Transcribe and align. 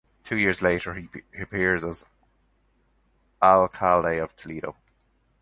Two 0.23 0.35
years 0.35 0.63
later, 0.63 0.95
he 0.95 1.09
appears 1.39 1.83
as 1.83 2.07
Alcalde 3.39 4.17
of 4.17 4.35
Toledo. 4.35 4.75